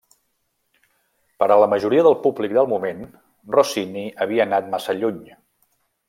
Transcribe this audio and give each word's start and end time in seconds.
Per 1.41 1.47
a 1.55 1.57
la 1.63 1.67
majoria 1.73 2.05
del 2.07 2.17
públic 2.23 2.55
del 2.57 2.69
moment, 2.71 3.03
Rossini 3.57 4.07
havia 4.25 4.47
anat 4.47 4.71
massa 4.77 4.97
lluny. 5.03 5.21